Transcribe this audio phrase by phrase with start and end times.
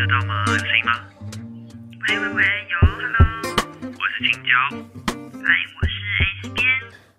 [0.00, 0.44] 得到吗？
[0.46, 0.92] 有声音吗？
[2.08, 3.20] 喂喂喂，有，Hello，
[3.84, 4.48] 我是青椒。
[5.34, 5.44] 嗨，
[5.76, 6.64] 我是边。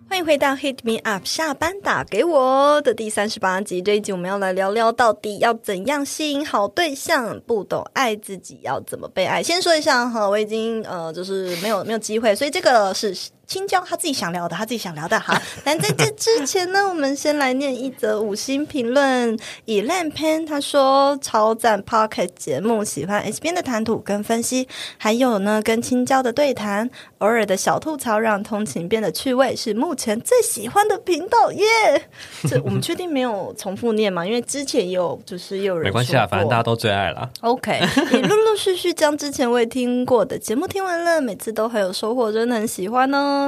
[0.10, 3.84] 欢迎回到 Hit Me Up 下班打给我的第三十八集。
[3.84, 7.40] 这一集我们要来聊聊，到底要怎样吸引好对象？
[7.42, 9.44] 不懂爱自己要怎么被爱？
[9.44, 13.16] 先说一下哈，我已经呃，就是没有没有机会，所以这个是。
[13.52, 15.38] 青椒他自己想聊的，他自己想聊的哈。
[15.66, 19.38] 但在这之前呢，我们先来念一则五星评论。
[19.66, 31.66] 以烂 pen 他说超赞 pocket 节目，喜欢 S 边的谈吐跟分析，还有呢跟青椒的对谈，偶尔的小吐槽让通勤变得趣味，是目前最喜欢的频道耶。
[32.48, 34.26] 这我们确定没有重复念吗？
[34.26, 37.30] 因为之前有就是有人没关系啊，反正大家都最爱了。
[37.42, 37.82] OK，
[38.16, 43.41] 你陆陆续续将之前未听过的节目听完了，每次都很有收获，真的很喜欢哦。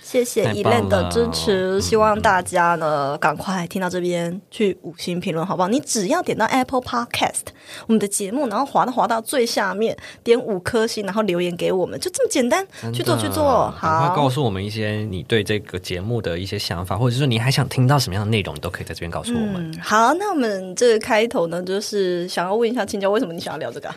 [0.00, 5.68] 谢谢伊莲的支持，希望大家呢赶快听到这边去五星评论，好不好？
[5.68, 7.46] 你只要点到 Apple Podcast
[7.86, 13.70] 我们的节目，然后滑到滑到最下面，点五颗星，然后留言给我们，就这么简单，去做去做。
[13.76, 19.76] 好，告诉我们一些你对这个节目的一些想法，或者说你还想听到什么样的内容，你都可以在这边告诉我们。
[19.82, 23.88] 好，那我们这个开头呢，就是想要问一下青椒，为什么你想要聊这个？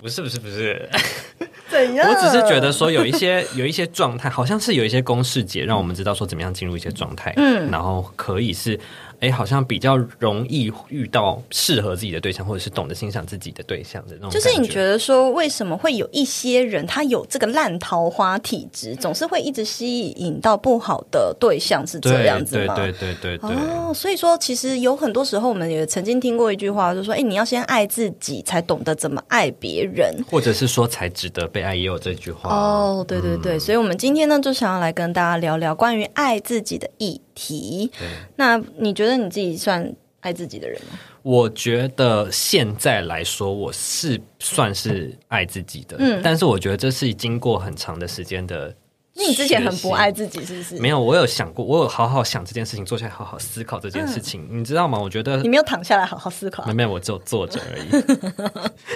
[0.00, 0.88] 不是不是不是。
[1.68, 2.08] 怎样？
[2.08, 8.78] 我只是觉得说有一些 有一些状态，好像是有一些公式解，让我们知道说怎么样进入一些状态，嗯，然后可以是。
[9.20, 14.30] 哎，好像比较容易遇到适合自己的对象，或者是懂得欣赏自己的对象的那种。
[14.30, 22.74] 就是你觉得说，为什么会有一些人他有这个烂桃花体质，总是会一直吸引到不好的对象，是这样子吗？
[22.74, 23.56] 对对对对对。
[23.56, 32.54] 哦，所以说其实有很多时候，我们也曾经听过一句话，就说：“哎，你要先爱自己，才懂得怎么爱别人。”或者是说，才值得被爱，也有这句话。
[32.54, 33.58] 哦，对对对。
[33.58, 37.20] 所以，我们今天呢，就想要来跟大家聊聊关于爱自己的意。
[37.38, 37.88] 题，
[38.34, 40.98] 那你觉得你自己算爱自己的人吗？
[41.22, 48.74] 我觉得现在来说，我是算是爱自己的，嗯，但是我觉得这是经过很长的时间的。
[49.18, 50.76] 你之前很不爱自己，是不是？
[50.76, 54.98] 没有，我有想过，我有好好想这件事情，坐下来好好思考这件事情，你知道吗？
[54.98, 57.88] 我觉得你没有躺下来好好思考，没有，我只有坐着而已，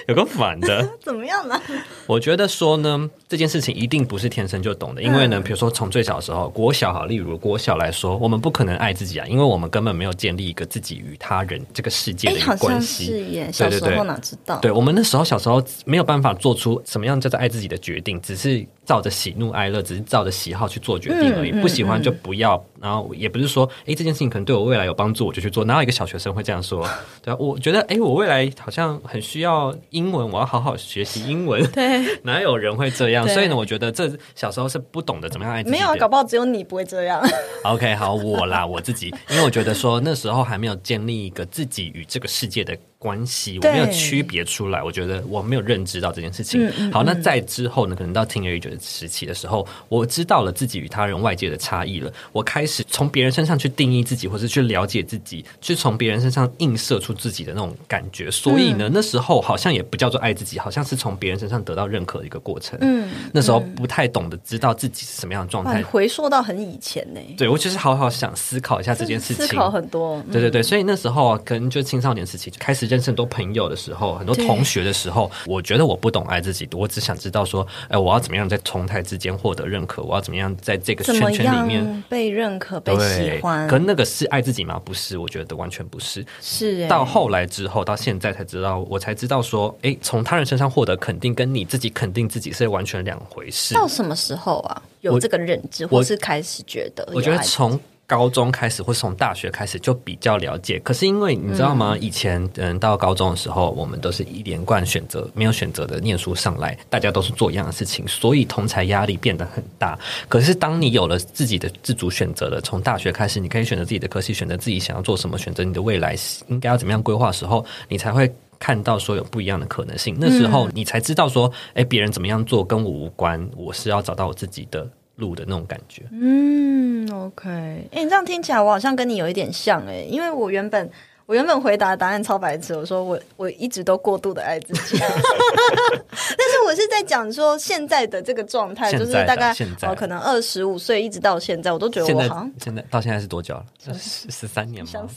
[0.08, 1.60] 有个反的， 怎么样呢？
[2.06, 13.06] 我觉得说呢，这件事情一定不是天生就懂的，因为呢，比如说从最小的时候，国小哈，例如国小来说，我们不可能爱自己啊，因为我们根本没有建立一个自己与他人这个世界的一个关系。
[13.06, 14.58] 是耶，小时候哪知道？
[14.60, 18.66] 对我们那时候小时候没有办法做出什么样叫做爱自己的决定，只是。
[18.92, 21.52] 照着喜怒哀乐，只是照着喜好去做决定而已。
[21.62, 25.64] 不喜欢就不要，然后也不是说，哎，这件事情可能对我未来有帮助，我就去做。
[25.64, 26.84] 哪有一个小学生会这样说？
[27.22, 31.64] 对啊，我觉得，哎，我未来好像很需要英文，我要好好学习英文。
[31.70, 33.26] 对，哪有人会这样？
[33.28, 35.70] 所以呢，我觉得这小时候是不懂得怎么样爱自己。
[35.70, 37.22] 没有啊，搞不好只有你不会这样。
[37.62, 42.76] OK，好，我啦，我自己，因为我觉得说那时候还没有建立一个自己与这个世界的。
[43.02, 46.70] 关系我没有区别出来，我觉得我没有认知到这件事情。
[46.92, 47.96] 好，那在之后呢？
[47.96, 52.08] 可能到听而已觉得时期的时候，我知道了自己与他人外界的差异了。
[52.30, 58.30] 我开始从别人身上去定义自己，或是去了解自己，去从别人身上映射出自己的那种感觉。
[58.30, 62.78] 所以呢，那时候好像也不叫做爱自己，好像是从别人身上得到认可的一个过程。
[62.82, 65.82] 嗯，那时候不太懂得知道自己是什么样的状态。
[65.82, 67.20] 回溯到很以前呢？
[67.36, 70.22] 对，我就是好好想思考一下这件事情，思考很多。
[70.30, 72.82] 对对对，所以那时候可能就青少年时期就开始。
[72.92, 80.02] 认识很多朋友的时候，很多同学的时候，我觉得我不懂爱自己，我只想知道说，哎，我要怎么样在同台之间获得认可？
[80.02, 83.66] 我要怎么样在这个圈圈里面被认可、被喜欢？
[83.68, 84.80] 可那个是爱自己吗？
[84.84, 86.24] 不是，我觉得完全不是。
[86.40, 93.74] 是到后来之后，到现在才知道，我才知道说，哎，从他人身上获得肯定，跟你自己肯定自己是完全两回事。
[93.74, 94.82] 到什么时候啊？
[95.00, 97.08] 有这个认知，或是开始觉得？
[97.12, 97.78] 我觉得从。
[98.06, 100.78] 高中开始，或是从大学开始就比较了解。
[100.80, 101.96] 可是因为你知道吗？
[101.98, 109.98] 以前嗯，到高中的时候，我们都是一连贯选择，没有选择的念书上来，大家都是做一样的事情，所以同才压力变得很大。
[110.28, 116.14] 可是当你有了自己的自主选择了，从大学开始，你可以选择自己的科系，选择自己想要做什么，选择你的未来
[116.48, 120.16] 应该要怎么样规划的时候，你才会看到说有不一样的可能性。
[120.20, 124.86] 那时候你才知道说，哎，别人怎么样做跟我无关，我是要找到我自己的。
[125.22, 127.48] 路的那种感觉，嗯，OK，
[127.92, 130.90] 哎，你这样听起来我好像跟你有一点像哎，因为我原本
[131.26, 143.64] 我原本回答的答案超白痴，我说我我一直都过度的爱自己， 但是我是在讲说现在的这个状态，就是大概哦，可能二十五岁一直到现在，我都觉得我好像现在到现在是多久了？
[143.94, 145.08] 十十三年吗？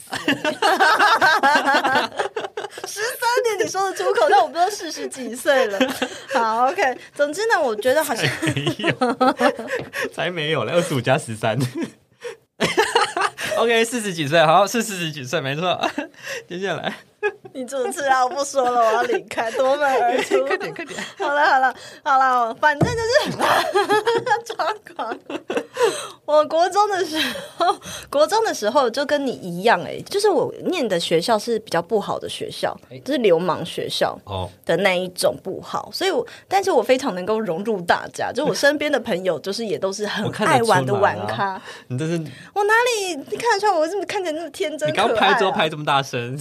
[2.86, 5.80] 十三年你说得出口，但我不知道四十几岁了。
[6.34, 6.98] 好，OK。
[7.14, 8.94] 总之呢，我觉得好像没有，
[10.14, 11.58] 才没有了，二十五加十三。
[13.58, 15.80] OK，四十几岁，好，是四十几岁，没错。
[16.48, 16.94] 接下来，
[17.56, 20.44] 你主持啊，我不说了，我要离开，夺门而出。
[20.46, 21.00] 快点快点！
[21.18, 21.74] 好了好了
[22.04, 23.38] 好了，反正就是
[24.44, 25.18] 抓狂。
[26.26, 27.18] 我国中的时
[27.56, 27.74] 候，
[28.10, 32.76] 国中的时候就跟你一样、欸，就是我念的学校是比较不好的学校，
[33.06, 41.62] 就是流氓学校哦，的那一种不好，所以我，但是我非常能够融入大家，就我身边的朋友，就是也都是很 爱玩的玩咖。
[41.88, 42.14] 你这是
[42.54, 44.94] 我哪里你看得出来我怎么看起来那么天真你？
[44.94, 46.38] 刚拍桌拍这么大声，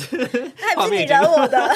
[0.56, 1.70] 还不是你惹我的，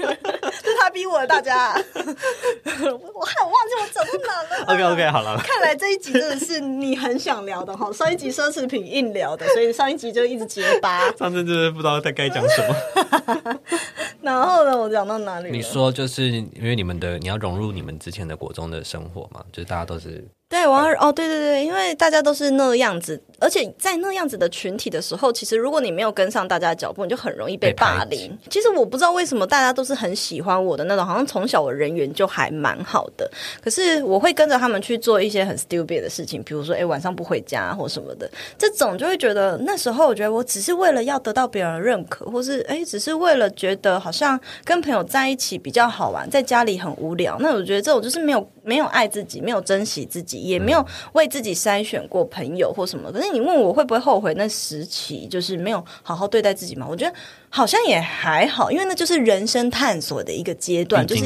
[0.70, 1.72] 是他逼我的，大家。
[1.96, 4.64] 我还忘记我走到哪了。
[4.74, 11.10] OK OK 好了，看来这一集真的是你很想聊的哈，上一集奢侈品硬聊的，所以上一集就一直结巴。
[11.12, 13.60] 上次就是不知道在该讲什么。
[14.22, 15.50] 然后呢，我讲到哪里？
[15.50, 28.36] 你说就是因为你们的你要融入你们之前的国中的生活嘛，就是大家都是对，王二哦，对对对，因为大家都是那样子，而且在那样子的群体的时候，其实如果你没有跟上大家的脚步，你就很容易被霸凌。
[28.50, 33.30] 其实我不知道为什么大家都是很喜欢我的那种，好像从小我人缘就还蛮好的。
[33.62, 47.36] 可是我会跟着他们去做一些很 stupid 的事情，比如说哎晚上不回家或什么的，这种就会觉得那时候我觉得我只是为了要得到别人的认可，或是哎只是为了觉得好像跟朋友在一起比较好玩，在家里很无聊。
[47.40, 53.10] 那我觉得这种就是没有没有爱自己，没有珍惜自己，也没有为自己筛选过朋友或什么。
[53.12, 56.86] 可是你问我会不会后悔那时期就是没有好好对待自己嘛？
[56.88, 57.14] 我觉得
[57.56, 61.22] 好像也还好，因为那就是人生探索的一个阶段，就是。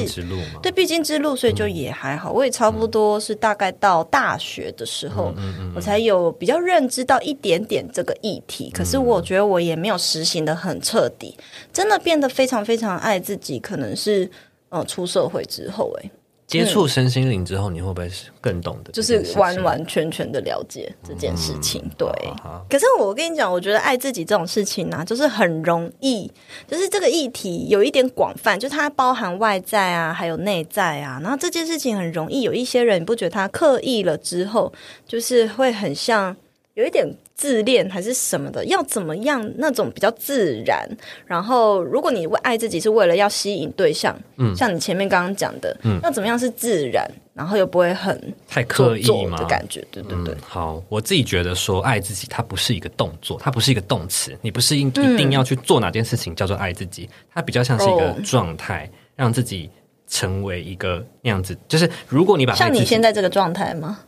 [0.62, 2.30] 对必经之路，所以就也还好。
[2.30, 5.34] 我也差不多是大概到大学的时候，
[5.74, 8.70] 我才有比较认知到一点点这个议题。
[8.70, 11.36] 可是我觉得我也没有实行的很彻底，
[11.72, 14.30] 真的变得非常非常爱自己，可能是
[14.68, 16.10] 呃出社会之后、欸，
[16.50, 19.20] 接触身心灵之后，你会不会是更懂得就是？
[19.38, 21.80] 完完全全的了解这件事情。
[21.96, 22.08] 对，
[22.42, 26.30] 好好可是我跟你讲，我觉得爱自己这种事情呢、啊，就是很容易，
[26.66, 31.20] 就是这个议题有一点广泛，就它包含外在啊，还有内在啊。
[31.22, 34.72] 然后这件事情很容易有一些人，你不觉得他刻意了之后，
[35.06, 36.36] 就是会很像
[36.74, 40.88] 有一点自恋还是什么的，要怎么样那种比较自然。
[41.26, 49.36] 然后，如果你为爱自己是为了要吸引对象，嗯，像你前面刚刚讲的，嗯，要怎么样是自然，然后又不会很太刻意嘛？
[49.38, 50.32] 的感觉，对对对。
[50.34, 59.68] 嗯，好，我自己觉得说爱自己，它不是一个动作，它不是一个动词，你不是一一定要去做哪件事情叫做爱自己，它比较像是一个哦状态，让自己
[60.06, 61.56] 成为一个那样子。
[61.66, 64.00] 就是如果你把像你现在这个状态吗？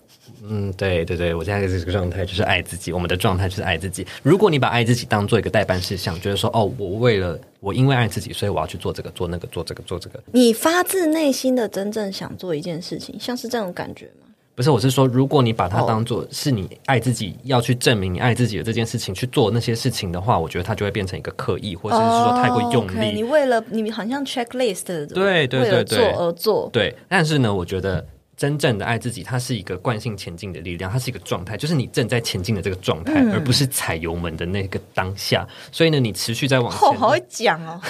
[0.44, 4.06] 嗯，对对对，我现在这个状态就是爱自己，我们的状态就是爱自己。
[4.22, 14.26] 如果你把爱自己当做一个代办事项，觉得说哦，我为了我因为爱自己，所以我要去做这个做那个做这个做这个，你发自内心的真正想做一件事情，像是这种感觉吗？
[14.54, 23.12] 不是，我是说，如果你把它哦当做是你爱自己要去证明你爱自己的这件事情去做那些事情的话，我觉得它就会变成一个刻意，或者是说太过用力。
[23.14, 26.68] 你为了你好像 checklist，对对对对做而做。
[26.70, 28.04] 对，但是呢，我觉得
[28.42, 35.46] 真正的爱自己，它是一个惯性前进的力量，它是一个状态，就是你正在前进的这个状态，嗯而不是踩油门的那个当下。
[35.70, 36.98] 所以呢，你持续在往哦，前。
[36.98, 37.80] 好会讲哦！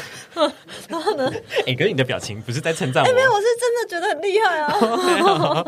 [1.67, 3.13] 哎、可是你的表情不是在称赞我。
[3.15, 5.65] 没有，我是真的觉得很厉害啊！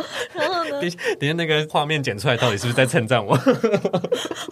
[0.69, 3.35] 等一下等下，那个画面剪出来，到底是不是在称赞我？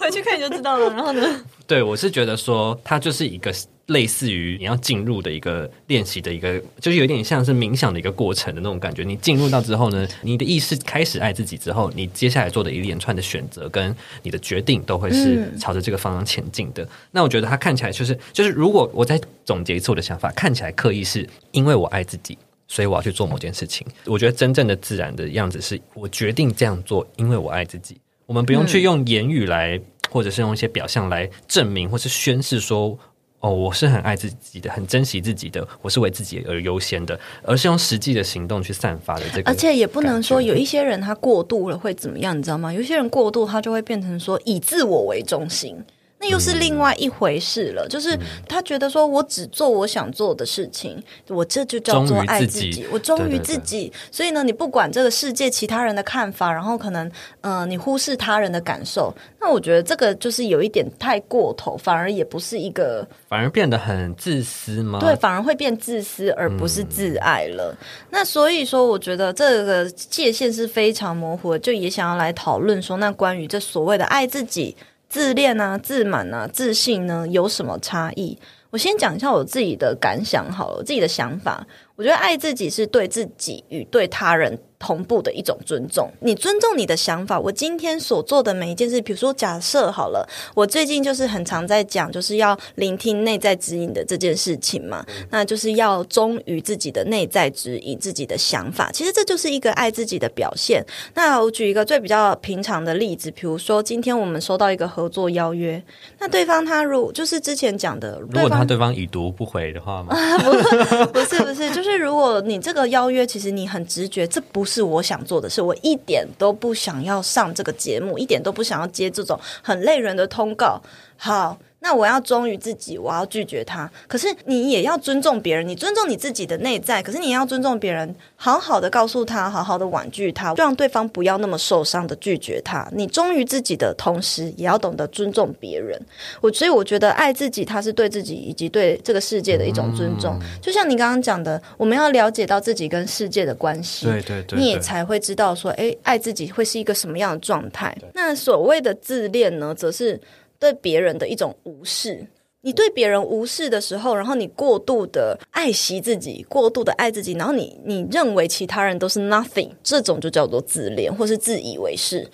[0.00, 0.88] 回去看你就知道了。
[0.94, 1.44] 然后呢？
[1.66, 3.52] 对，我是觉得说，它就是一个
[3.86, 9.02] 类似于你要进入的一个练习的一个，就是有点像是冥想的一个过程的那种感觉。
[9.02, 16.86] 你进入到之后呢，你的意识开始爱自己之后，你接下来做的一连串的选择跟你的决定，都会是嗯朝着这个方向前进的。
[17.10, 22.36] 那我觉得它看起来就是，就是如果我再总结一次我的想法，看起来刻意是因为我爱自己。
[22.68, 23.86] 所以我要去做某件事情。
[24.06, 27.98] 我觉得真正的自然的样子是我决定这样做，因为我爱自己。
[28.24, 29.78] 我们不用去用言语来，
[30.10, 32.98] 或者是用一些表象来证明或是宣示说，
[33.42, 39.50] 哦，我是很爱自己的，很珍惜自己的，我是为自己而优先的，而是用实际的行动去散发的这个。
[39.50, 42.72] 而且也不能说有一一些人他过度了会怎么样，你知道吗？
[42.72, 45.76] 有一些人过度，他就会变成说以自我为中心。
[46.22, 48.16] 那又是另外一回事了，就是
[48.48, 53.92] 他觉得说我只做我想做的事情，我这就叫做爱自己我忠于自己。
[54.12, 57.10] 所以呢，你不管这个世界其他人的看法，然后可能
[57.40, 65.00] 呃你忽视他人的感受，那我觉得这个就是有一点太过头，反而也不是一个反而变得很自私吗？
[65.00, 67.76] 对，反而会变自私，而不是自爱了。
[68.10, 74.76] 那所以说，我觉得这个界限是非常模糊的，就也想要来讨论说，那关于这所谓的爱自己、
[75.12, 78.38] 自恋啊、自满啊、自信呢，有什么差异？
[78.70, 81.66] 我先讲一下我自己的感想好了，我自己的想法。
[81.96, 86.10] 我觉得爱自己是对自己与对他人同步的一种尊重。
[86.18, 98.90] 你尊重你的想法，我今天所做的每一件事，比如说假设好了，我最近就是很常在讲，就是要聆听内在指引的这件事情嘛，那就是要忠于自己的内在指引，自己的想法。
[98.90, 100.84] 其实这就是一个爱自己的表现。
[101.14, 105.80] 那我举一个最比较平常的例子，比如说今天我们收到一个合作邀约，
[106.18, 110.16] 那对方他如就是之前讲的，如果他对方已读不回的话吗？
[111.12, 120.80] 不是不是，就是如果你这个邀约，其实你很直觉，这不是是我想做的事，我一点都不想要上这个节目，一点都不想要接这种很累人的通告。
[121.16, 121.58] 好。
[121.82, 123.90] 那我要忠于自己，我要拒绝他。
[124.06, 127.02] 可是你也要尊重别人，你尊重你自己的内在。
[127.02, 132.88] 可是你要尊重别人，好好的告诉他，好好的婉拒他，让对方不要那么受伤的拒绝他。
[132.92, 136.00] 你忠于自己的同时，也要懂得尊重别人。
[136.40, 140.38] 我所以我觉得爱自己，它是对自己以及对这个世界的一种尊重。
[140.60, 147.92] 就像你刚刚讲的，我们要了解到自己跟世界的关系，对对对，你也才会知道说，哎，爱自己会是一个什么样的状态。
[148.14, 150.20] 那所谓的自恋呢，则是。
[150.62, 152.24] 对别人的一种无视，
[152.60, 162.24] 你对别人无视的时候，然后你过度的爱惜自己，过度的爱自己，然后你你认为其他人都是 nothing，这种就叫做自恋，或是自以为是，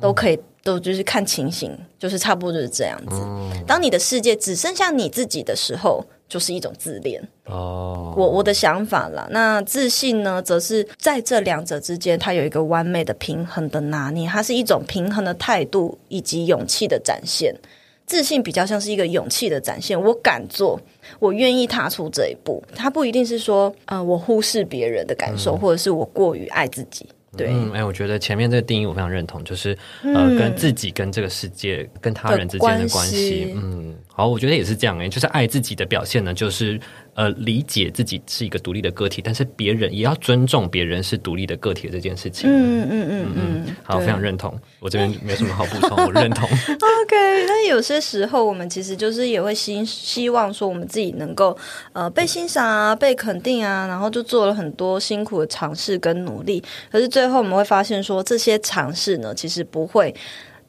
[0.00, 3.22] 都可以都就是看情形，就是差不多就是这样子。
[3.68, 7.22] 当你的世界只剩下你自己的时候，就是一种自恋。
[7.44, 9.28] 哦，我我的想法啦。
[9.30, 17.54] 那自信呢，则是在这两者之间，它有一个完美的平衡的拿捏，它是一种平衡的态度以及勇气的展现。
[18.06, 20.80] 自信比较像是一个勇气的展现，我敢做，
[21.18, 22.62] 我愿意踏出这一步。
[22.72, 27.04] 它不一定是说，呃，我忽视别人的感受，或者是我过于爱自己。
[27.36, 33.54] 对，嗯，哎，我觉得前面这个定义我非常认同，就是呃，跟自己、跟这个世界、跟他人之间的关系。
[33.56, 36.80] 嗯，好，我觉得也是这样哎，就是爱自己的表现呢，就是。
[37.16, 42.46] 呃，理解自己是一个独立的个体，但是别人也要尊重别人是独立的个体的这件事情。
[42.48, 44.54] 嗯嗯嗯嗯，好，非常认同。
[44.80, 46.46] 我这边没什么好补充， 我认同。
[46.76, 51.56] OK，那有些时候我们其实就是也会希希望说，我们自己能够
[51.94, 60.14] 呃被欣赏啊，被肯定啊，然后就做了很多辛苦的尝试跟努力，可是最后我们会发现说，这些尝试呢，其实不会。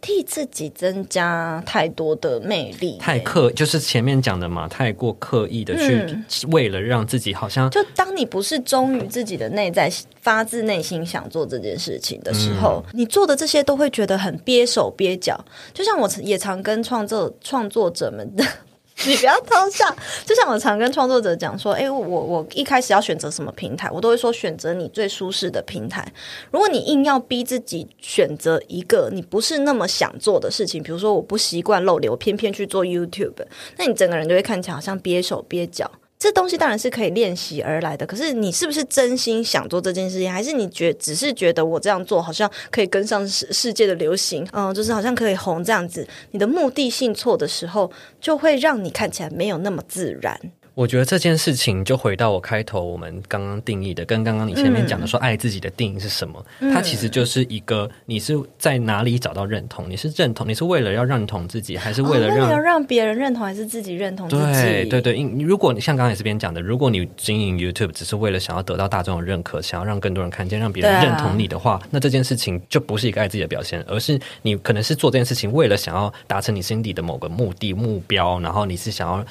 [0.07, 15.37] 替自己增加太多的魅力，太刻就是前面讲的嘛，太过刻意的去为了让自己好像，就当你不是忠于自己的内在，发自内心想做这件事情的时候，你做的这些都会觉得很憋手憋脚。
[15.73, 18.45] 就像我也常跟创作创作者们的。
[19.05, 19.85] 你不要偷笑，
[20.25, 26.05] 就像我常跟创作者讲说，哎，我我一开始要选择什么平台，我都会说选择你最舒适的平台。
[26.51, 33.45] 如果你硬要逼自己选择一个你不是那么想做的事情，比如说我不习惯露脸，我偏偏去做 YouTube，
[33.77, 35.89] 那你整个人就会看起来好像憋手憋脚。
[36.19, 46.07] 这东西当然是可以练习而来的，可是你是不是真心想做这件事情，还是你觉只是觉得我这样做好像可以跟上世世界的流行，嗯，就是好像可以红这样子？
[46.31, 50.39] 你的目的性错的时候，就会让你看起来没有那么自然。
[50.77, 56.45] 我觉得这件事情就回到我开头我们刚刚定义的，跟刚刚你前面讲的说爱自己的定义是什么？
[56.71, 59.89] 它其实就是一个你是在哪里找到认同？
[59.89, 60.47] 你是认同？
[60.47, 64.43] 你是为了要认同自己，还是为了让让别人认同，还是自己认同自己？
[64.43, 79.25] 对对对，如果你像刚刚也是边讲的，如果你经营 YouTube 只是为了想要得到大众的认可，想要让更多人看见，让别人认同你的话，那这件事情就不是一个爱自己的表现，而是你可能是做这件事情为了想要达成你心底的某个目的目标，然后你是想要。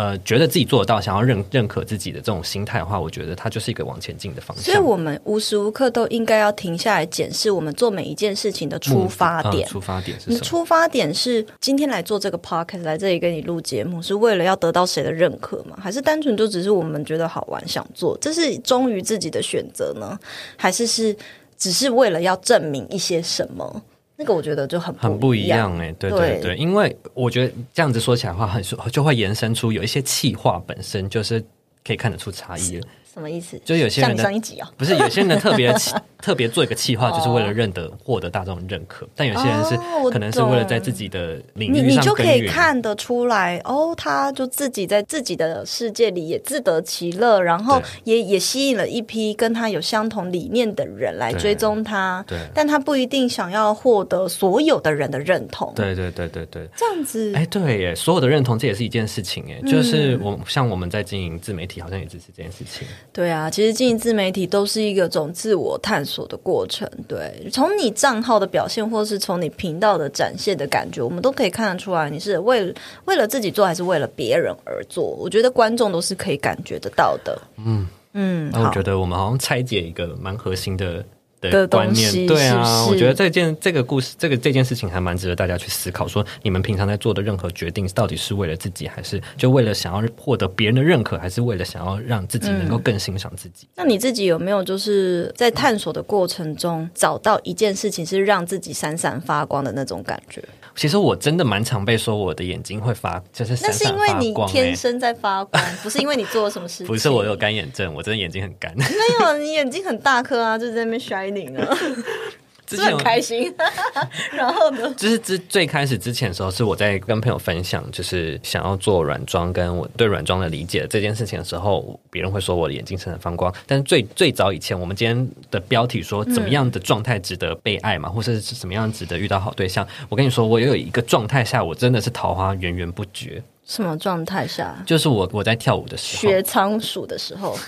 [0.00, 4.64] 呃，觉得自己做得到，想要认认可自己的这种心态的话，我觉得它就是一个往前进的方向。
[4.64, 9.68] 所以，我们无时无刻都应该要停下来检视我们做每一件事情的出发点。
[9.68, 10.38] 出发点是什么？
[10.38, 15.76] 出发点是今天来做这个 podcast，来这里跟你录节目，是为了要得到谁的认可吗？
[15.78, 18.16] 还是单纯就只是我们觉得好玩想做？
[18.22, 20.18] 这是忠于自己的选择呢？
[20.56, 21.14] 还是是
[21.58, 23.82] 只是为了要证明一些什么？
[24.22, 28.62] 那个我觉得就很很不一样哎，对对对，因为我觉得这样子说起来的话，很
[28.92, 31.42] 就会延伸出有一些气话本身就是
[31.82, 32.86] 可以看得出差异了。
[33.20, 33.60] 什么意思？
[33.62, 35.70] 就有些人上一集哦，不是有些人特别
[36.22, 39.06] 特别做一个企划，就是为了认得获得大众认可。
[39.14, 39.76] 但有些人是
[40.10, 52.24] 可能是为了在自己的领域上，你就可以看得出来哦，他就自己在自己的世界里也自得其乐，然后也也吸引了一批跟他有相同理念的人来追踪他。
[52.26, 55.72] 对，但他不一定想要获得所有的人的认同。
[55.76, 57.34] 对对对对对，这样子。
[57.34, 62.86] 哎，对耶，所有的认同这也是一件事情哎，就是我像我们在经营自媒体，好像也只是这件事情。
[63.12, 66.88] 对啊，其实经营自媒体都是一个种自我探索的过程。
[67.08, 72.72] 对，从你账号的表现，或是从你频道的展现的感觉，我们都可以看得出来，你是为
[73.06, 75.04] 为了自己做，还是为了别人而做。
[75.04, 77.36] 我觉得观众都是可以感觉得到的。
[77.64, 81.04] 嗯，嗯，那我好觉得我们好像拆解一个蛮核心的。
[81.40, 86.06] 的的观念，对啊，是是我觉得这件这个故事，这个这件事情还蛮值得大家去思考。
[86.06, 93.66] 说你们平常在做的任何决定，到底是为了自己，还是就为了想要获得别人的认可，还是为了想要让自己能够更欣赏自己？
[93.76, 100.42] 那你自己有没有就是在探索的过程中找到一件事情是让自己闪闪发光的那种感觉？
[100.80, 104.34] 其实我真的蛮常被说我的眼睛会发，就是那是因为你。
[104.48, 106.86] 天生在发光，不是因为你做了什么事情。
[106.86, 108.74] 不是我有干眼症，我真的眼睛很干。
[108.78, 108.86] 没
[109.20, 111.78] 有，你眼睛很大颗啊，就在那边 shining 啊，
[112.76, 113.52] 是很开心。
[114.32, 114.92] 然后呢？
[114.96, 123.52] 就是之最开始之前的时候，是我在跟朋友分享，就是想要做软装，跟我对软装的理解这件事情的时候，别人会说我的眼睛闪闪发光。
[123.66, 129.86] 但是最最早以前，我们今天的标题说怎么样的状态值得被爱嘛，或者是怎么样值得遇到好对象。
[130.08, 134.76] 我跟你说，我有一个状态下，我真的是桃花源源不绝，什么状态下？
[134.86, 137.56] 就是我我在跳舞的时候学，仓鼠的时候。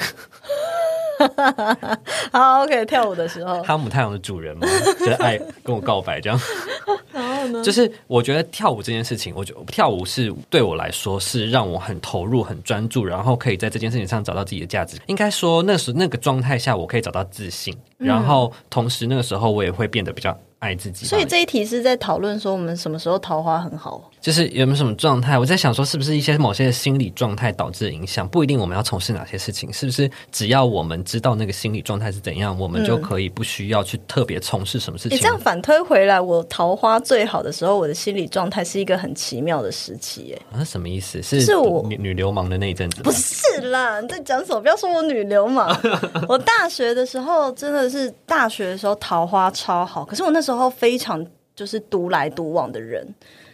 [2.32, 4.66] 好，OK，跳舞的时候，哈姆太阳的主人嘛，
[4.98, 6.38] 就是爱跟我告白这样。
[7.62, 14.96] 就是我觉得跳舞这件事情，我觉得跳舞是对我来说是让我很投入、很专注，然后可以在这件事情上找到自己的价值。
[15.06, 21.06] 应该说那时那个状态下，我可以找到自信，然后同时那个时候我也会变得比较爱自己。
[21.06, 24.10] 所以这一题是在讨论说我们什么时候桃花很好。
[24.20, 25.36] 就是有没有什么状态？
[25.36, 28.28] 我在想说，是不是一些某些心理状态导致的影响？
[28.28, 35.18] 不一定我们要从事哪些事情，是不是只要我们知道那个心理状态是怎样，我们就可以不需要去特别从事什么事情？
[35.18, 40.22] 你这样反推回来，我桃花最好的时候，我的心理状态是一个很奇妙的时期。
[40.26, 41.20] 耶，啊，什么意思？
[41.20, 43.02] 是是我女女流氓的那一阵子？
[43.02, 44.60] 不是啦，你在讲什么？
[44.60, 45.76] 不要说我女流氓。
[46.28, 53.06] 我大学的时候真的是大学的时候桃花超好，可是我那时候非常就是独来独往的人，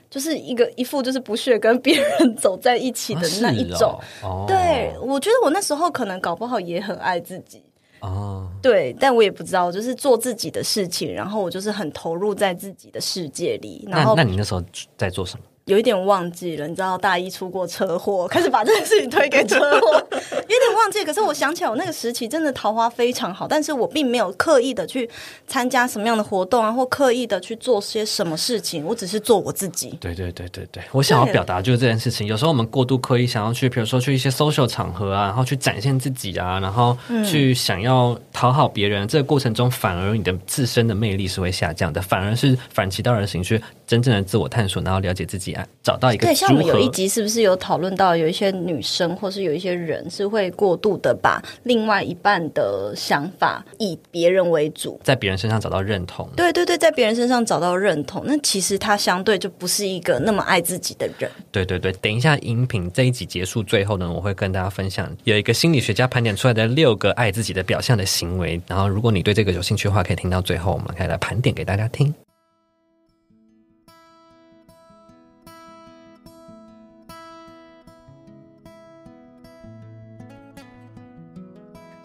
[0.09, 3.99] 就是一个一副就是不屑跟别人走在一起的那一种。
[4.23, 7.62] 啊哦，哦对，我觉得我那时候可能搞不好也很爱自己。
[8.00, 14.62] 哦，对，但我也不知道，就是做自己的事情，然后我就是很投入在自己的世界里，然那后那你那时候
[14.97, 15.45] 在做什么？
[15.69, 21.04] 有一点忘记了，你知道大一出过车祸， 开始把这件事情推给车祸， 有点忘记。
[21.04, 25.09] 可是我想起来，我那个时期真的桃花非常好，但是我并没有刻意的去
[25.47, 29.91] 参加什么样的活动啊，或刻意的去做些什么事情，我只是做我自己。
[30.00, 32.26] 对对对对对，我想要表达就是这件事情。
[32.26, 36.97] 有时候我们过度刻意想要去，比如说去一些 social 场合啊，然后去展现自己啊，然后
[37.28, 55.01] 去想要讨好别人，这个过程中反而你的自身的魅力是会下降的，反而是反其道而行，去真正的自我探索，然后了解自己，啊，找到一个对，像我们有一集是不是有讨论到，有一些女生或是有一些人是会过度的把另外一半的想法以别人为主。
[55.03, 56.29] 在别人身上找到认同。
[56.37, 61.31] 对对对，在别人身上找到认同，那其实他相对就不是一个那么爱自己的人。
[61.51, 68.61] 对对对，等一下音频这一集结束最后呢，我会跟大家分享有一个心理学家盘点出来的六个爱自己的表象的行为。
[68.67, 72.15] 然后，如果你对这个有兴趣的话，可以听到最后，我们可以来盘点给大家听。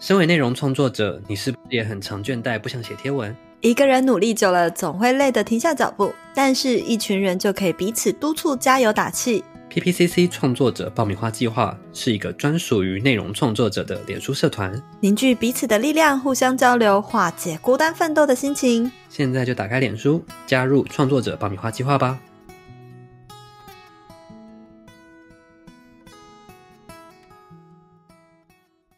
[0.04, 3.34] 身为内容创作者，你是不是也很常倦怠，不想写贴文？
[3.62, 9.42] 一个人努力久了，总会累得停下脚步，但是一群人就可以彼此督促、加油打气。
[9.70, 14.78] PPCC 创作者爆米花计划是一个专属于内容创作者的脸书社团。
[15.00, 18.92] 凝聚彼此的力量，互相交流，化解孤单奋斗的心情。
[19.08, 22.20] 现在就打开脸书，加入创作者爆米花计划吧！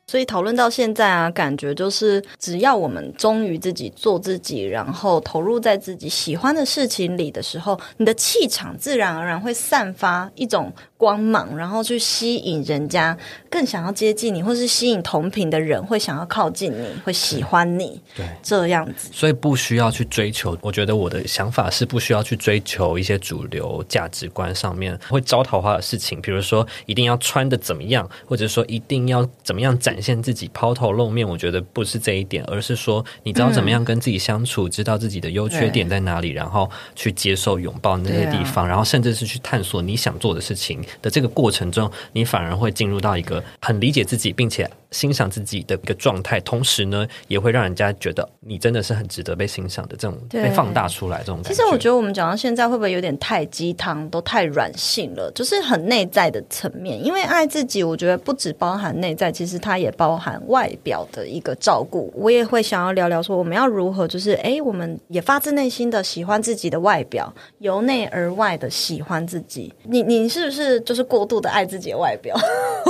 [0.08, 13.18] 所以讨论到现在啊，感觉就是只要我们忠于自己，做自己，然后投入在自己喜欢的事情里的时候，你的气场自然而然会散发一种光芒，然后去吸引人家
[13.50, 19.10] 更想要接近你，或是吸引同频的人会想要靠近你，会喜欢你，对，这样子。
[19.12, 20.56] 所以不需要去追求。
[20.60, 31.26] 我觉得我的想法是不需要去追求一些主流价值观上面会招桃花的事情，比如说一定要穿的怎么样，或者说一定要怎么样展现自己、抛头露面。
[31.28, 51.50] 我觉得不是这一点，而是说你知道怎么样跟自己相处，知道自己的优缺点在哪里，然后去接受、拥抱那些地方，然后甚至是去探索你想做的事情的这个过程中，你反而会进入到一个很理解自己，并且欣赏自己的一个状态，同时呢，也会让人家觉得你真的是很值得被欣赏的这种被放大出来这种感觉。
[51.50, 55.30] 其实我觉得我们讲到现在，会不会有点太鸡汤，都太软性了？
[55.35, 57.04] 就是很内在的层面。
[57.04, 62.12] 因为爱自己，我觉得不只包含内在，其实它也也包含外表的一个照顾。
[62.16, 69.72] 我也会想要聊聊说，我们要如何就是哎，我们也发自内心的喜欢自己的外表，由内而外的喜欢自己。
[69.85, 72.37] 你你是不是就是过度的爱自己的外表？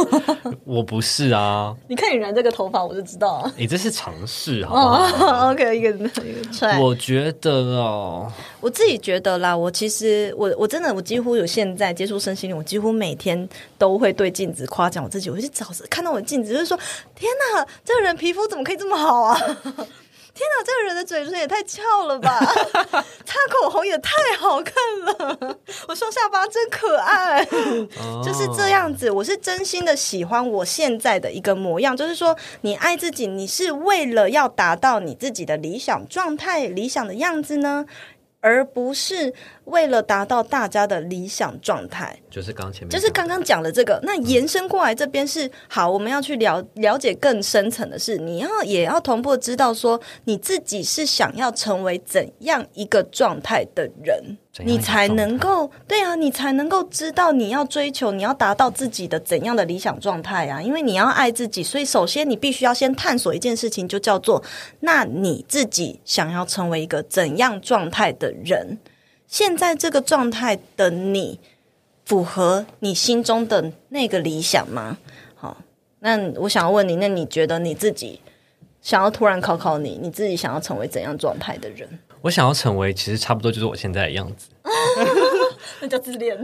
[0.64, 3.52] 我不是啊，你看你染这个头发，我就知道啊。
[3.56, 5.48] 你这是尝试， 好不好？
[5.48, 6.08] 哦，OK，一个一个
[6.52, 6.80] try。
[6.80, 15.28] 我觉得哦，我自己觉得啦，我其实我我真的我几乎有现在接触身心灵，我几乎每天都会对镜子夸奖我自己。
[15.30, 16.78] 我就早上看到我的镜子，就是说：
[17.14, 19.38] 天哪，这个人皮肤怎么可以这么好啊？
[20.36, 22.38] 天哪，这个人的嘴唇也太翘了吧！
[23.24, 27.42] 擦口红也太好看了，我双下巴真可爱，
[28.22, 29.10] 就是这样子。
[29.10, 37.86] 我是真心的喜欢我现在的一个模样，就是说，你爱自己，你是为了要达到你自己的理想状态、理想的样子呢？
[38.46, 43.98] 而不是为了达到大家的理想状态，就是刚前面，就是刚刚讲的这个。
[44.04, 54.38] 那延伸过来这边是好，我们要去了了解更深层的是，你要也要同步知道说，你自己是想要成为怎样一个状态的人。
[54.64, 60.62] 你才能够对啊，你才能够知道你要追求，你要达到自己的怎样的理想状态啊？
[60.62, 64.42] 因为你要爱自己，所以首先你必须要先探索一件事情，就叫做
[64.80, 68.78] 那你自己想要成为一个怎样状态的人？
[69.26, 71.40] 现在这个状态的你，
[72.04, 74.96] 符合你心中的那个理想吗？
[75.34, 75.56] 好，
[76.00, 78.20] 那我想要问你，那你觉得你自己
[78.80, 81.98] 想要突然考考你，你自己想要成为怎样状态的人？
[82.22, 84.48] 我想要成为，其实差不多就是我现在的样子。
[85.86, 86.36] 那叫自恋。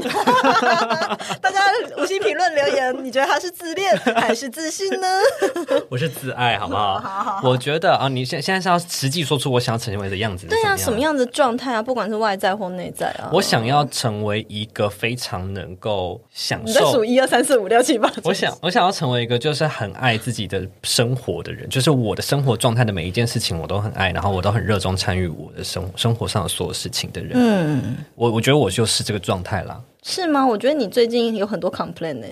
[1.41, 1.61] 大家
[1.99, 5.09] 五星评论留言，你觉得他是自恋还是自信呢？
[5.91, 7.01] 我是自爱，好不好？
[7.01, 7.49] 好好。
[7.49, 10.47] 我觉得啊，你现现在是要实际说出我想要成为的样子。
[10.47, 11.83] 对啊，什么样的状态啊？
[11.83, 13.29] 不管是外在或内在啊。
[13.33, 16.67] 我想要成为一个非常能够享受。
[16.67, 18.09] 你在数一二三四五六七八。
[18.23, 27.33] 我想，我想要成为一个就是很爱自己的生活的人，就是我的生活状态的每一件事情我都很爱，然后我都很热衷参与我的生生活上的所有事情的人。
[27.35, 29.81] 嗯，我我觉得我就是这个状状态啦。
[30.03, 30.47] 是吗？
[30.47, 32.27] 我觉得你最近有很多 complain 呢。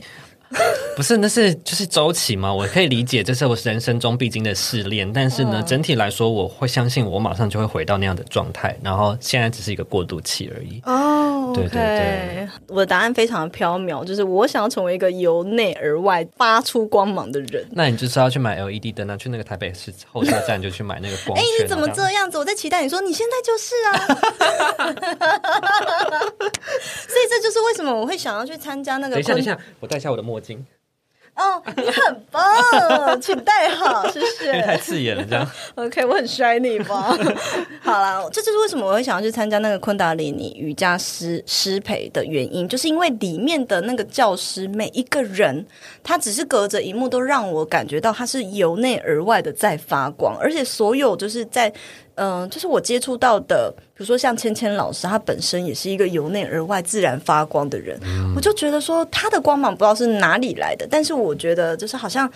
[0.96, 2.52] 不是，那是就是周期嘛。
[2.52, 5.10] 我可以理解，这是我人生中必经的试炼。
[5.12, 8.76] 但是呢，整体来说，我会相信我马上就会回到那样的状态。
[8.82, 10.82] 然后现在只是一个过渡期而已。
[10.84, 17.64] 哦，对对对，我的答案非常的飘渺，就是我想要成为一个由内而外发出光芒的人。
[17.70, 21.38] 那你就是要去买 LED 灯啊，去那个台北市后车站就去买那个光。
[21.40, 22.36] 哎，你怎么这样子？
[22.36, 24.18] 我在期待你说你现在就是啊。
[27.30, 29.14] 这就是为什么我会想要去参加那个。
[29.14, 30.66] 等一下，等一下，我戴一下我的墨镜。
[31.36, 34.60] 哦，你很棒，请戴好，谢谢。
[34.60, 35.50] 太刺眼了，这样。
[35.76, 37.16] OK，我很摔你吧。
[37.80, 45.64] 好了，这就是为什么我会想要去参加那个昆达里尼瑜伽师师培的原因，就是因为里面的那个教师每一个人，
[46.02, 51.72] 他只是隔着一幕，都让我感觉到他是由内而外的在发光，而且所有就是在。
[52.16, 57.98] 嗯，就是我接触到的，比如说像芊芊老师，他本身也是一个由内而外自然发光的人，
[58.36, 62.30] 我就觉得说他的光芒不知道是哪里来的，但是我觉得就是好像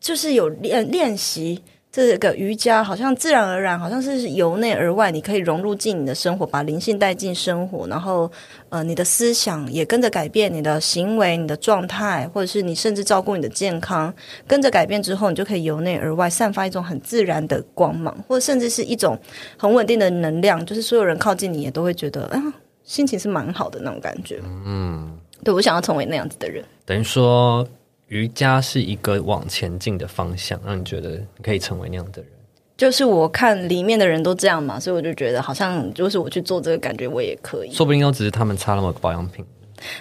[0.00, 1.62] 就是有练练习。
[1.92, 8.32] 这个瑜伽好像自然而然，好像是由内而外，你可以融入进你的生活，把灵性带进生活，然后
[8.70, 14.12] 呃，你的思想也跟着改变，你的行为、你的状态，或者是你甚至照顾你的健康，
[14.46, 19.18] 跟着改变之后，你就可以由内而外散发一种很自然的光芒，或者甚至是一种
[19.58, 22.42] 很稳定的能量，就是所有人靠近你也都会觉得啊，
[22.84, 24.40] 心情是蛮好的那种感觉。
[24.64, 25.12] 嗯，
[25.44, 27.68] 对我想要成为那样子的人，等于说。
[28.12, 32.30] 瑜伽是一个往前进的方向，让你觉得你可以成为那样的人。
[32.76, 37.72] 就是我看里面的人都这样嘛，所以我就觉得好像就是我去做这个，感觉我也可以。
[37.72, 39.42] 说不定都只是他们擦了某个保养品。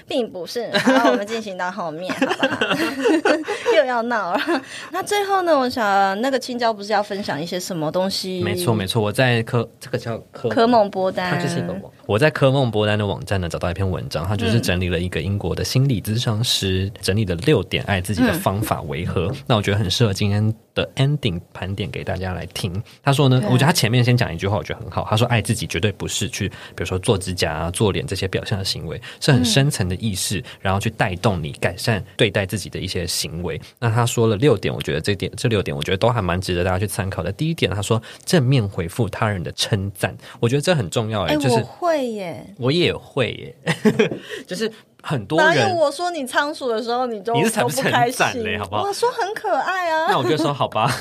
[0.07, 3.35] 并不是，好，我们进行到后面，好不好？
[3.75, 4.39] 又要闹了。
[4.91, 5.57] 那最后呢？
[5.57, 8.43] 我想那个青椒不是要分享一些什么东西？
[8.43, 9.01] 没错，没错。
[9.01, 11.91] 我在科这个叫科科梦波丹，它就是一个网。
[12.11, 19.31] 我在科梦波丹的网站呢找到一篇文章，它就是整理了一个英国的心理咨商师整理的六点爱自己的方法为何。
[19.47, 22.83] 那我觉得很适合今天的 ending 盘点给大家来听。
[23.01, 25.07] 他说呢，我觉得他前面先讲一句话，我觉得很好。
[25.09, 29.71] 他说，爱自己绝对不是去，比如说做指甲啊、做脸这些表象的行为，是很深。
[29.71, 33.57] 层的意识，然后去带动你改善对待自己的一些行为。
[33.79, 37.31] 那他说了六点，我觉得这点这六点，我觉得都还蛮值得大家去参考的。
[37.31, 41.21] 第一点，他说正面回复他人的称赞，我觉得这很重要。
[41.23, 43.55] 哎，就是会耶，我也会耶，
[44.47, 44.71] 就是
[45.03, 50.07] 很多哪有人，我说你仓鼠的时候，你就你是才都不称不开心赞嘞好不好我说很可爱啊。
[50.09, 50.91] 那我就说好吧，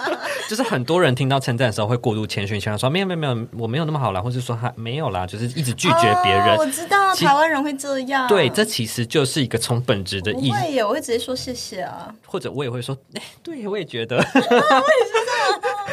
[0.48, 6.56] 就是很多人听到称赞的时候会过度谦虚，想说没有没有没有，我没有那么好啦，或是说还没有啦，就是一直拒绝别人。
[6.56, 8.26] 哦我知道其台湾人会这样。
[8.28, 12.14] 对，这其实就是一个从本质的意，义会耶，我会直接说谢谢啊。
[12.26, 14.22] 或者我也会说，哎、对我也觉得，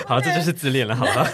[0.05, 1.29] 好，这就是自恋了，好吧？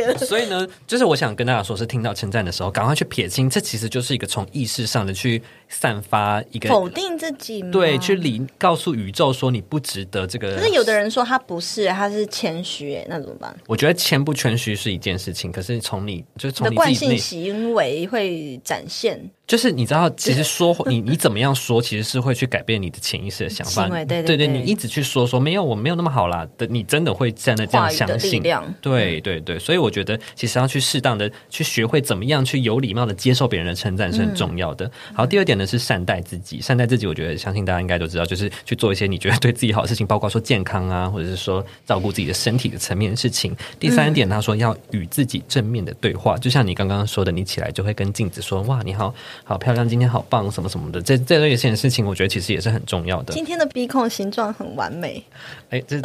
[0.26, 7.70] 所以呢，就是我想跟大家说，是听到称赞的时候，赶快去撇清，这其实就是一个从意识上的去散发一个否定自己吗？
[7.72, 10.54] 对，去理告诉宇宙说你不值得这个。
[10.56, 13.56] 可是有的人说他不是，他是谦虚，哎，那怎么办？
[13.66, 19.30] 我觉得谦不谦虚是一件事情，可是从你就是你的惯性，行为会展现。
[19.44, 23.88] 就是你知道，其实说 你你怎么样说，其实是会去改变你的潜意识的想法。
[23.88, 28.42] 对对对对你一直去说说没有，我没有那么好啦的，你真的会真的这样相信。
[28.80, 34.90] 对对对，所以我觉得其实要去适当的去学会怎么样去有礼貌的接受别人的称赞是很重要的。
[35.12, 43.54] 好，第二点呢是善待自己，善待自己，我觉得相信大家应该都知道，就是去做一些你觉得对自己好的事情，包括说健康啊，或者是说照顾自己的身体的层面的事情。
[43.78, 51.00] 第三点，他说要与自己正面的对话，就像你刚刚说的，你起来就会跟镜子说：“哇，你好好漂亮，今天好棒，什么什么的。
[51.02, 53.34] 这”这类型的事情，我觉得其实也是很重要的。
[53.34, 55.22] 今天的鼻孔形状很完美，
[55.70, 56.00] 哎，这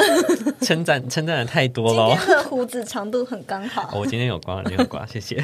[0.62, 2.16] 称赞称赞的太多了哦。
[2.18, 3.84] 今天的胡子长度很刚好。
[3.94, 5.44] 哦我今天有刮，你有刮，谢谢。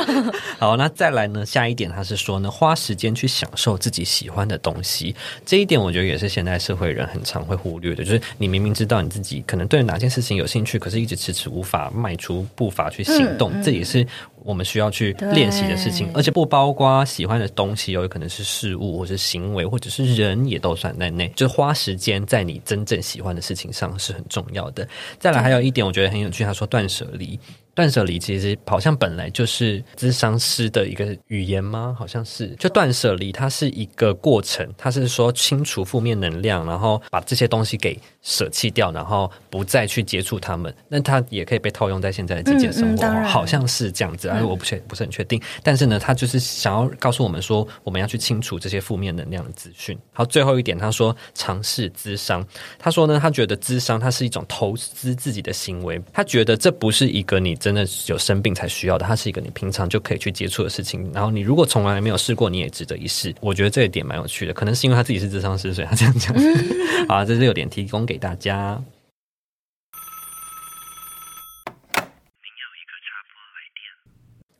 [0.58, 1.44] 好，那再来呢？
[1.46, 5.14] 下一点，他是说呢，花时间去享受自己喜欢的东西。
[5.44, 14.04] 这一点，我觉得也是现代社会人很常会忽略的，就是你明明知道你自己可能对哪件事情有兴趣，可是一直迟迟无法迈出步伐去行动，这也是
[14.42, 16.10] 我们需要去练习的事情。
[16.12, 21.30] 而且不包括喜欢的东西哦，有可能是事物，或是行为，或者是人，也都算在内。
[21.36, 24.86] 就是花时间在你真正喜欢的事情上是很重要的。
[25.20, 27.38] 再来，还有一点我觉得很有趣，他说断舍离。
[27.76, 31.94] 断舍离其实好像本来就是智商师的一个语言吗？
[31.96, 40.74] 好像是，就断舍离，它是一个过程，它是说清除负面能量，然后把这些东西给舍弃掉，然后不再去接触它们。
[40.88, 45.38] 那它也可以被套用在现在的极简生活，嗯嗯好像是这样子，而我不确不是很确定。
[45.62, 49.98] 但是呢，他就是想要告诉我们说，我们要去清除这些负面能量的资讯。
[50.14, 52.42] 好，最后一点，他说尝试咨商。
[52.78, 61.10] 他说呢，他觉得咨商它是一种投资自己的行为，他觉得这不是一个你真的有生病才需要的，它是一个你平常就可以去接触的事情。
[61.12, 63.34] 然后你如果从来没有试过，你也值得一试。
[63.40, 66.32] 我觉得这一点蛮有趣的，可能是因为他自己是智商师，所以他这样讲。
[67.10, 68.80] 好，这六点提供给大家。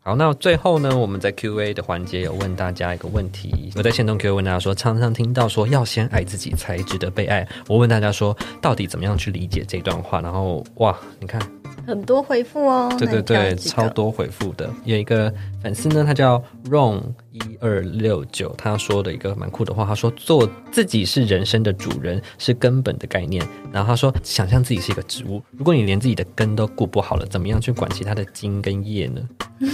[0.00, 10.20] 好，那最后呢，我们在 Q&A 的环节有问大家一个问题，我在线动 Q&A 问大家说，常常听到说要先爱自己才值得被爱，我问大家说，到底怎么样去理解这段话？
[10.20, 11.40] 然后哇，你看，
[11.86, 14.68] 很多回复哦，对对对，超多回复的。
[14.84, 23.46] 有一个粉丝呢，他叫 Ron 一二六九，他说的一个蛮酷的话，他说做自己是人生的主人是根本的概念。
[23.72, 29.20] 然后他说，想象自己是一个植物，如果你连自己的根都顾不好了，怎么样去管其他的茎跟叶呢？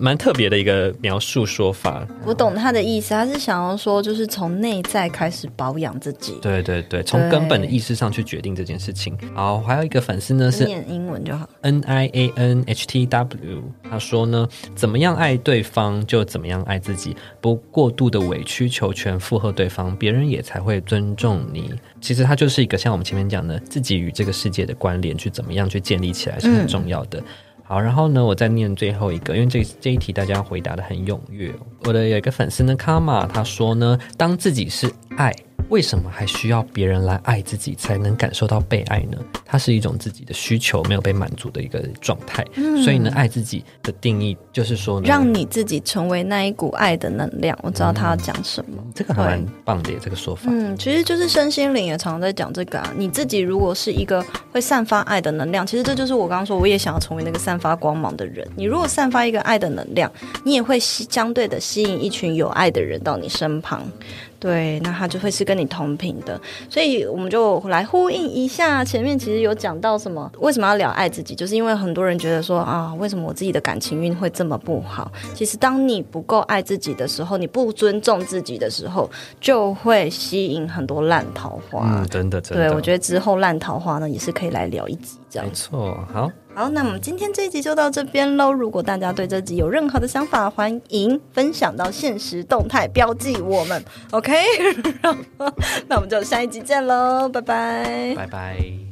[0.00, 2.06] 蛮特别的一个描述说法。
[2.24, 6.38] 我懂他的意思，他是想要说，就是从内在开始保养自己。
[6.40, 9.16] 对对对，从根本的意识上去决定这件事情。
[9.34, 11.48] 好，还有一个粉丝呢是念英文就好。
[11.60, 21.74] N I A N H T W，他说呢，怎么样爱对方就怎么样爱自己，不过度的委曲求全附和对方，别人也才会尊重你。
[22.00, 27.22] 其实它就是一个像我们前面讲的，自己与这个世界的关联，去怎么样去建立起来是很重要的。
[27.70, 31.54] 好，然后呢，我再念最后一个，因为这这一题大家回答的很踊跃。
[31.84, 35.32] 我的有一个粉丝呢，卡玛，他说呢，当自己是爱，
[35.68, 39.18] 为什么还需要别人来爱自己才能感受到被爱呢？
[39.44, 42.44] 它是一种自己的需求没有被满足的一个状态。
[42.82, 47.56] 所以呢，爱自己的定义就是说呢，让你自己成为那一股爱的能量。
[47.62, 48.82] 我知道他要讲什么。
[48.94, 50.50] 这个还蛮棒的耶，这个说法。
[50.50, 52.92] 嗯，其实就是身心灵也常常在讲这个啊。
[52.96, 58.46] 你自己如果是一个会散发爱的能量，其实这就是我刚刚说，我也想要成为那个散发光芒的人。
[58.56, 60.10] 你如果散发一个爱的能量，
[60.44, 63.82] 你也会吸相对的吸引一群有爱的人到你身旁。
[64.40, 68.82] 对，那他就会是跟你同频的，所以我们就来呼应一下。
[68.82, 75.12] 前面其实有讲到什么，为什么要聊爱自己，就是因为很多人觉得说啊，为什么我自己的感情运会这么不好？
[75.34, 82.00] 其实当你不够爱自己的时候，你不尊重自己的时候，就会吸引很多烂桃花。
[82.00, 85.52] 嗯，真的真的，对，我觉得之后烂桃花呢，也是可以来聊一集这样没。
[85.52, 86.02] 错。
[86.10, 88.52] 好，好，那我们今天这一集就到这边喽。
[88.52, 94.34] 如果大家对这集有任何的想法，欢迎分享到现实动态标记我们，OK？
[95.88, 98.14] 那我们就下一集见喽，拜拜。
[98.16, 98.89] 拜拜。